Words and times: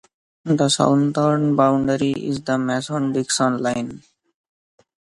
The 0.45 0.67
southern 0.67 1.13
boundary 1.55 2.13
is 2.13 2.41
the 2.41 2.57
Mason-Dixon 2.57 3.59
line. 3.59 4.01